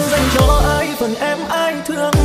[0.00, 2.15] dành cho ai phần em ai thương.